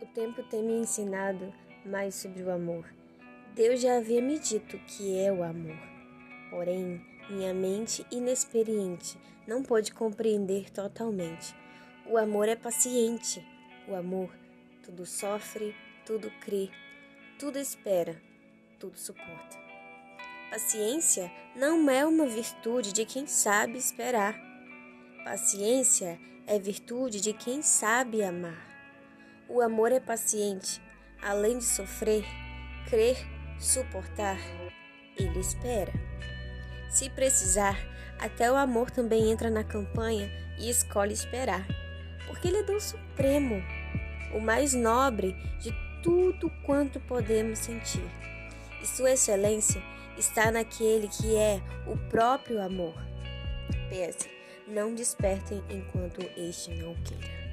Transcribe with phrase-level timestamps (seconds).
[0.00, 1.52] O tempo tem me ensinado
[1.84, 2.84] mais sobre o amor.
[3.54, 5.78] Deus já havia me dito que é o amor.
[6.50, 11.54] Porém, minha mente inexperiente não pôde compreender totalmente.
[12.06, 13.44] O amor é paciente.
[13.88, 14.30] O amor
[14.90, 15.74] tudo sofre,
[16.04, 16.68] tudo crê,
[17.38, 18.20] tudo espera,
[18.78, 19.58] tudo suporta.
[20.50, 24.34] Paciência não é uma virtude de quem sabe esperar.
[25.22, 28.69] Paciência é virtude de quem sabe amar.
[29.52, 30.80] O amor é paciente,
[31.20, 32.24] além de sofrer,
[32.88, 33.16] crer,
[33.58, 34.38] suportar,
[35.18, 35.92] ele espera.
[36.88, 37.76] Se precisar,
[38.20, 41.66] até o amor também entra na campanha e escolhe esperar,
[42.28, 43.60] porque ele é Deus Supremo,
[44.32, 48.08] o mais nobre de tudo quanto podemos sentir.
[48.80, 49.82] E sua excelência
[50.16, 52.94] está naquele que é o próprio amor.
[53.88, 54.28] PS,
[54.68, 57.49] não despertem enquanto este não queira.